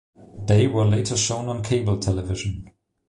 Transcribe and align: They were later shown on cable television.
They 0.47 0.65
were 0.65 0.85
later 0.85 1.15
shown 1.15 1.47
on 1.47 1.61
cable 1.61 1.99
television. 1.99 2.71